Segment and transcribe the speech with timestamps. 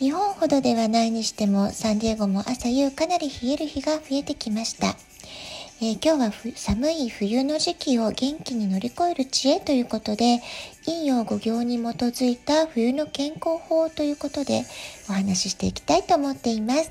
[0.00, 4.96] 日本ほどではないにしてもサンディエゴも朝夕かなり冷える日が増えてきました。
[5.80, 10.40] えー、今日は寒い冬の時期を元気に乗り越える知恵ということで
[10.84, 14.64] 陰陽五行に基づいた冬の健康法ということで
[15.08, 16.90] お話ししていきたいと思っています。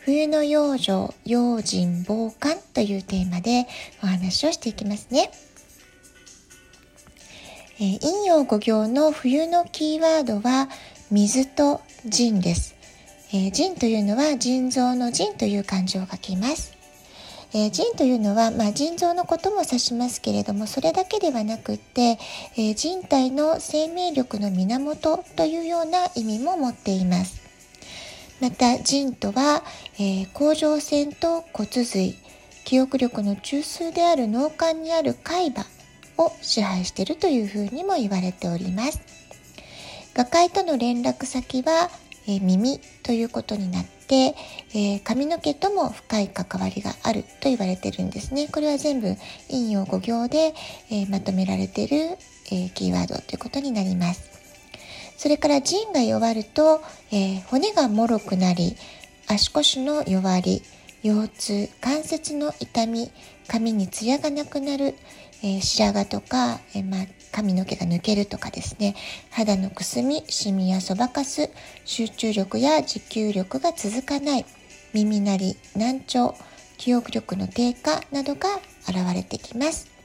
[0.00, 3.68] 冬の養生、用心、防寒というテーマで
[4.02, 5.30] お話をしていきますね。
[7.78, 10.68] えー、陰陽五行の冬のキーワードは
[11.10, 12.76] 水と腎です。
[13.32, 16.76] えー、腎というのは腎臓の腎という漢字を書きます。
[17.54, 22.18] えー、腎というのは、まあ、腎臓のことも指しますけれどもそれだけではなくって、
[22.58, 27.40] えー、人体の生命力の源というような意味も持っています。
[28.42, 32.16] また腎とは、えー、甲状腺と骨髄
[32.64, 35.64] 記憶力の中枢である脳幹にある海馬
[36.18, 39.00] を支配しているというふうにも言われております
[40.18, 41.90] 画界との連絡先は、
[42.26, 44.34] えー、耳ということになって、
[44.74, 48.48] えー、髪の毛とも深い関わりがあると言われてるんですね。
[48.48, 49.14] これは全部
[49.46, 50.54] 陰陽五行で、
[50.90, 52.18] えまとめられてる、
[52.50, 54.28] えキーワードということになります。
[55.18, 56.82] それから腎が弱ると、
[57.12, 58.76] え、骨が脆くなり
[59.28, 60.62] 足腰の弱り
[61.04, 63.12] 腰痛関節の痛み
[63.46, 64.96] 髪にツヤがなくなる、
[65.44, 68.94] えー、白髪とか、え、まあ、髪の毛が抜けるとかですね。
[69.30, 71.50] 肌のくすみシミやそばかす
[71.84, 74.46] 集中力や持久力が続かない
[74.92, 76.34] 耳鳴り難聴
[76.76, 78.48] 記憶力の低下などが
[78.88, 79.97] 現れてきます。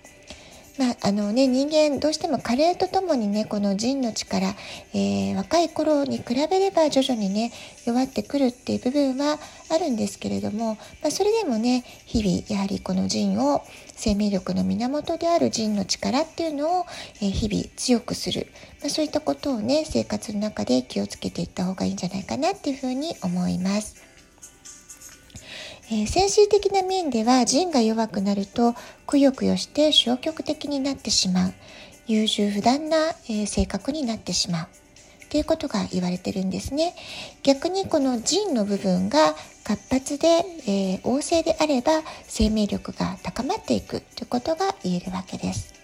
[0.78, 4.56] まああのね、人間どうしても加齢とともにねこの腎の力、
[4.94, 7.52] えー、若い頃に比べれば徐々にね
[7.86, 9.38] 弱ってくるっていう部分は
[9.70, 13.64] あるんですけれども、まあ、それでもね日々やはりこの腎を
[13.96, 16.86] 生命力の源である腎の力っていうのを、
[17.22, 18.48] えー、日々強くする、
[18.82, 24.03] まあ、そういったことをね生活の中で気をつけていった方がいいんじゃないかなっていうふうに思います。
[25.92, 31.54] えー、精神的な面では腎が弱くなるとくよくよして消極的になってしまう。
[32.06, 32.98] 優柔不断な、
[33.30, 34.68] えー、性格になってしまう。
[35.30, 36.94] ということが言われてるんですね。
[37.42, 45.83] 逆にこの腎の部分が活発で、えー、旺盛であれば生命力が高まっていくということが言えるわけです。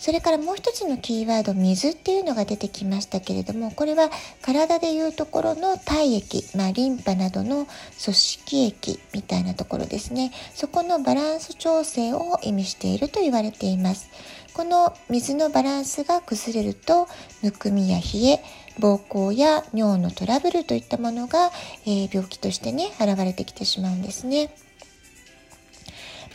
[0.00, 4.08] それからもう一つのキーワード水っていうのが出てきましたけれどもこれは
[4.40, 7.66] 体でいうところの体液、まあ、リンパなどの
[8.02, 14.08] 組織液みたいなところですねそこのバランス調整を意味していると言われています
[14.54, 17.06] この水のバランスが崩れると
[17.42, 18.42] むくみや冷え
[18.78, 21.50] 膀胱や尿のトラブルといったものが、
[21.84, 24.50] えー、病気としてね現れてきてしまうんですね。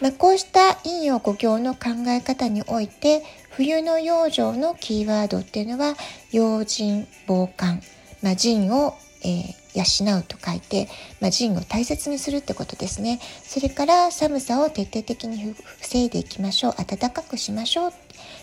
[0.02, 5.96] まあ、こうした陰陽五行の考え方において冬の養生のキーワードっていうのは
[6.32, 7.82] 用心防寒、
[8.22, 10.90] まあ、腎を、えー、養うと書いて、
[11.22, 13.20] まあ、腎を大切にするってことですね。
[13.44, 17.92] それから寒さを徹底的に防いでいきましょう暖かくしましょう、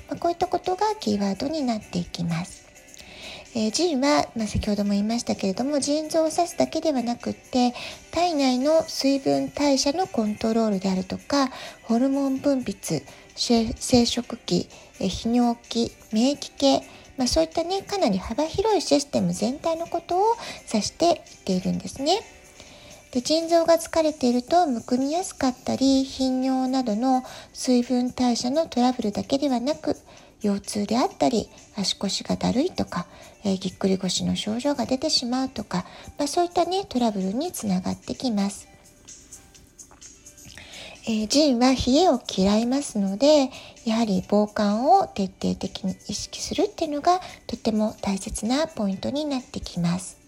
[0.08, 2.61] まあ、こういったことがキーワードになっていきます。
[3.54, 7.74] えー、腎は、まあ、先ほども言いましたけれども腎臓を指すだけではなくって
[8.10, 11.50] 体内の水分代謝のコントロールであるとか
[11.82, 13.02] ホルモン分泌
[13.34, 14.68] 生殖器、
[15.00, 16.80] え、泌尿器免疫系、
[17.18, 20.36] まあ、そういったねかなり幅広いシステム全体のことを
[20.72, 22.20] 指していっているんですね。
[23.10, 29.96] で腎臓が疲れているとむくみやすかったり頻尿などの水分代謝のトラブルだけではなく
[30.40, 33.06] 腰痛であったり足腰がだるいとか、
[33.44, 35.84] えー、ぎっくり腰の症状が出てしまうとか、
[36.18, 38.68] まあ、そういったねトラブルにつながってきます。
[41.04, 43.50] えー、腎は冷えを嫌いますので
[43.84, 50.21] やはり防寒を徹底的に意識するっていうのがとても大切なポイントになってきます。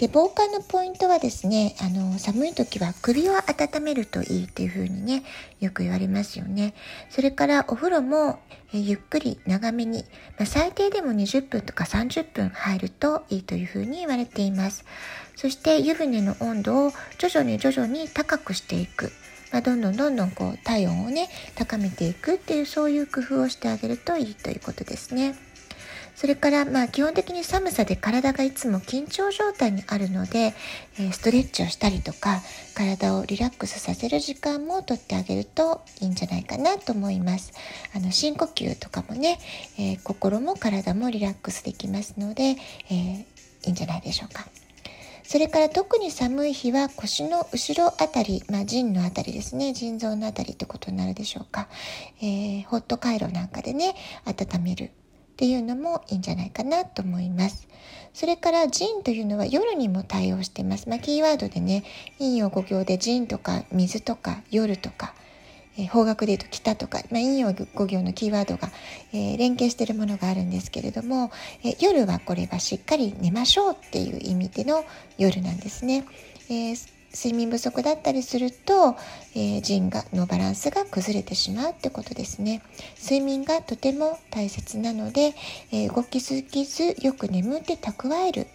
[0.00, 5.24] で防寒のポイントはですねあの寒い時は首を温めるといいっていう風にね
[5.60, 6.72] よく言われますよね。
[7.10, 8.38] それからお風呂も
[8.72, 10.06] えゆっくり長めに、
[10.38, 14.86] まあ、最低でも20分とか30分入るといいという風に言われています。
[15.36, 19.12] そして湯船の温度を徐々に徐々に高くしていく。
[19.52, 25.34] まあ、どんどんどんどんこう体温をね高めていくっていうそういう工夫をしてあげるといいということですね。
[26.20, 30.52] それからまあ基本的に寒さで体がいつも緊張状態にあるので、
[30.98, 32.42] えストレッチをしたりとか
[32.74, 37.54] 体をリラックスさせる時間もとってあげるといいんじゃないかなと思います。
[37.96, 39.38] あの深呼吸とかもね、
[39.78, 43.24] えー、心も体もリラックスできますので、えー、い
[43.68, 44.46] いんじゃないでしょうか。
[45.24, 49.72] それから特に寒い日は腰の後ろあたり、まあ、腎のあたりですね。
[49.72, 51.68] 腎臓のあたりってことになるでしょうか、
[52.20, 53.94] えー、ホット回路なんかでね
[54.26, 54.90] 温める。
[55.40, 57.66] っていうのもいいんじゃないかなと思います。
[58.12, 60.86] それから腎というのは夜にも対応してます。
[60.86, 61.82] まあ、キーワードでね、
[62.18, 65.14] 陰陽五行で腎とか水とか夜とか、
[65.78, 68.68] えー、方角で言うと北とか、まあ、陰陽五行のキーワードが、
[69.14, 71.30] えー、連携しているものがあるんですけれども、
[71.64, 74.84] えー、夜はこれはしっかり寝ましょうっていう意味での
[75.16, 76.04] 夜なんですね。
[76.50, 78.96] えー睡眠不足だったりすると、
[79.34, 82.62] えー、腎がのバランスが崩れてしまうってことですね。
[83.02, 85.34] 睡眠がとても大切なので、
[85.72, 88.46] えー、動きすぎずよく眠って蓄える、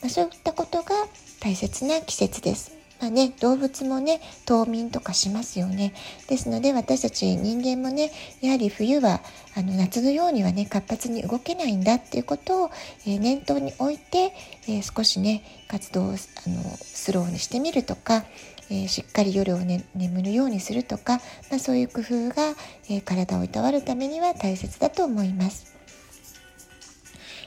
[0.00, 0.94] まあ、そういったことが
[1.40, 2.83] 大切な季節です。
[3.00, 5.92] まあね、動物もね冬眠とかしますよね
[6.28, 9.20] ですので私たち人間もねやはり冬は
[9.56, 12.70] あの夏のようにはね活発に動けないんだっていうことを、
[13.06, 14.32] えー、念頭に置いて、
[14.68, 16.16] えー、少しね活動をあの
[16.80, 18.24] スローにしてみるとか、
[18.70, 21.18] えー、しっかり夜を、ね、眠るようにするとか、
[21.50, 22.54] まあ、そういう工夫が、
[22.88, 25.73] え体をいたわるためには大切だと思います。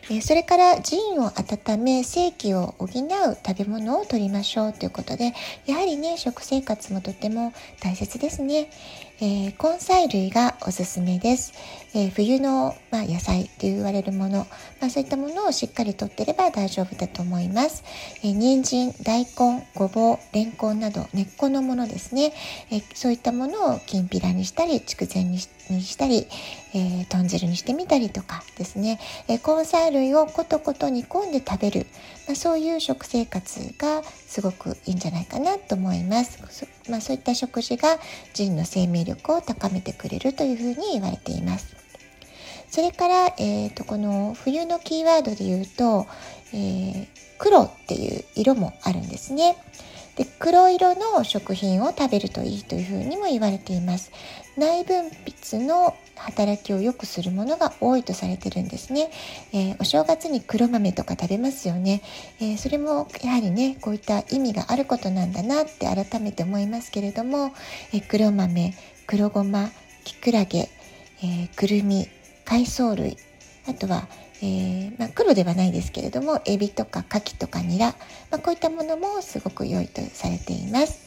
[0.10, 5.34] えそれから腎を温め正気を補う食べ物をとりましょうということで
[5.66, 8.70] やはりね食生活もとても大切ですね、
[9.20, 11.54] えー、根菜類がおすすめです、
[11.96, 14.46] えー、冬の、まあ、野菜と言われるもの、
[14.80, 17.84] まあ、そういったものをしっかりとってれば大丈夫だと思います、
[18.24, 22.34] えー、人参大根ごぼうれんこんなど根っこのものですね、
[22.72, 26.28] えそういったものをきんぴらにしたり筑前にしたり、
[26.74, 31.88] え豚汁にしてみたりとかですね、え根菜類をコトコト煮込んで食べる、
[32.28, 36.77] まあ、そういう食生活がすごくいいんじゃないかなと思います。
[36.90, 38.00] まあ、そういった食事が
[38.34, 41.76] 腎の生命力を高めてくれるというふうに言われています。
[42.70, 46.06] それから、えーと、この冬のキーワードで言うと、
[46.54, 47.08] えー、
[47.38, 49.56] 黒っていう色もあるんですね。
[50.16, 54.12] で黒色の食品を食べるといいというふうにも言われています。
[54.58, 55.12] 内分泌
[55.56, 59.10] の働きを良くするものが多いとされてるんですね、
[59.54, 62.02] えー、お正月に黒豆とか食べますよね、
[62.42, 67.54] えー、それもやはりねこういった意味があることなんだなって改めて思いますけれども、
[67.94, 68.74] えー、黒豆
[69.06, 69.70] 黒ごま
[70.04, 70.70] きくらげ、
[71.24, 72.08] えくるみ
[72.46, 73.18] 海藻類
[73.68, 74.08] あとは
[74.42, 77.96] えー、まあ、黒ではないですけれどもエビとか牡蠣とかニラ、
[78.30, 81.07] まあ、こういったものもすごく良いとされています。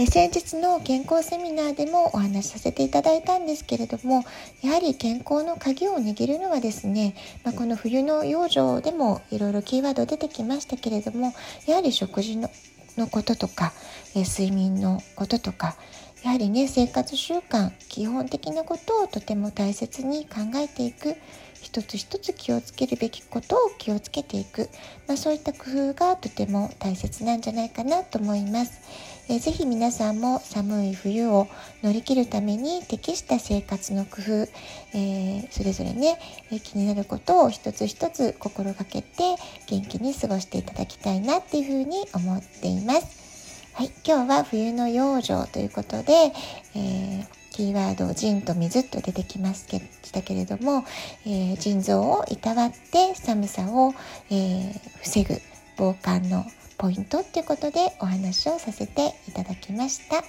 [0.00, 4.24] え先日の健康セミナーでもお話しさせていただいたんですけれども
[4.62, 11.34] やはり健康の鍵を握るのはですね、まあ、この冬の養生でもいろいろキーワード出てきましたけれども
[11.66, 12.48] やはり食事の
[12.96, 13.72] のこととか、
[14.16, 15.76] え睡眠のこととか
[16.24, 21.16] やはりね生活習慣基本的なことをとても大切に考えていく
[21.60, 24.68] 一つ一つ気をつけるべきことを気をつけていく、
[25.06, 28.80] まあ、そういった工夫がとても大切なんじゃないかなと思います。
[29.28, 31.48] えー、ぜひ皆さんも寒い冬を
[31.82, 34.32] 乗り切るために適した生活の工夫、
[34.94, 36.18] えー、それぞれね、
[36.50, 43.68] えー、気になることを一つ一つ心がけて元気に過ごしていただきたいなっていうふうに思っています。
[43.74, 46.32] はい、今日は冬の養生ということで、
[46.74, 49.66] えーキーワード腎と水と出てきまし
[50.12, 50.84] たけれども、
[51.26, 53.94] えー、腎臓をいたわって寒さを、
[54.30, 55.34] えー、防ぐ
[55.76, 56.44] 防寒の
[56.76, 60.22] ポイントっていうことでお話をさせていただきました。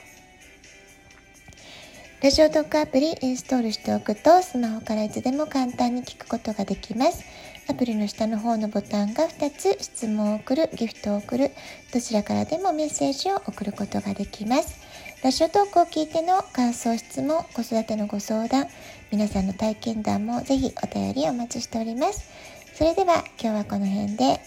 [2.23, 7.23] ラジオトークアプリインストールしておくとスマホからいつでも簡単に聞くことができます。
[7.69, 11.51] アプリの下の方のボタンが2つ質問を送る、ギフトを送る、
[11.93, 14.88] どちらからでもメッセージを送ることができます。
[15.21, 18.67] ラジオトークを聞いての感想、質問、子育てのご相談、
[19.11, 22.29] 皆さんの体験談もぜひお便りお待ちしております。
[22.73, 24.39] それでは今日はこの辺で、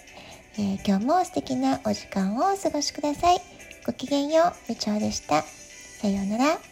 [0.57, 3.43] えー、今日も素敵なお時間をお過ごしください。
[3.85, 5.43] ごきげんよう、部長でした。
[5.43, 6.72] さようなら。